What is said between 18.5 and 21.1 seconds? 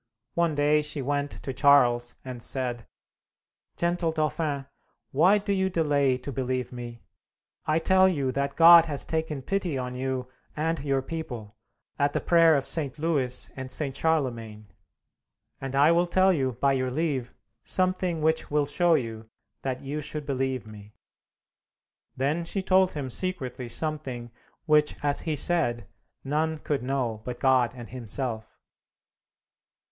show you that you should believe me."